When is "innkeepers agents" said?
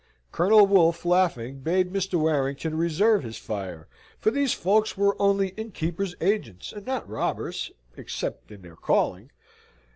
5.49-6.73